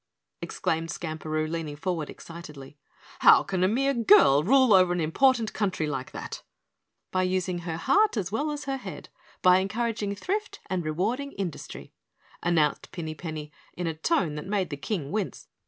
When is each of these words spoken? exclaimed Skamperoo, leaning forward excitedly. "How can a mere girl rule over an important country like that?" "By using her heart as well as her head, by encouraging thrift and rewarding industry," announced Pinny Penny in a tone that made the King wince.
exclaimed 0.41 0.89
Skamperoo, 0.89 1.47
leaning 1.47 1.75
forward 1.75 2.09
excitedly. 2.09 2.75
"How 3.19 3.43
can 3.43 3.63
a 3.63 3.67
mere 3.67 3.93
girl 3.93 4.41
rule 4.43 4.73
over 4.73 4.91
an 4.91 4.99
important 4.99 5.53
country 5.53 5.85
like 5.85 6.09
that?" 6.11 6.41
"By 7.11 7.21
using 7.21 7.59
her 7.59 7.77
heart 7.77 8.17
as 8.17 8.31
well 8.31 8.49
as 8.49 8.65
her 8.65 8.77
head, 8.77 9.09
by 9.43 9.59
encouraging 9.59 10.15
thrift 10.15 10.59
and 10.65 10.83
rewarding 10.83 11.33
industry," 11.33 11.93
announced 12.41 12.91
Pinny 12.91 13.13
Penny 13.13 13.51
in 13.77 13.85
a 13.85 13.93
tone 13.93 14.33
that 14.33 14.47
made 14.47 14.71
the 14.71 14.75
King 14.75 15.11
wince. 15.11 15.47